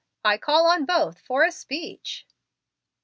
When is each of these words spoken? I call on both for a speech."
I 0.25 0.39
call 0.39 0.65
on 0.65 0.85
both 0.85 1.19
for 1.21 1.43
a 1.45 1.51
speech." 1.51 2.25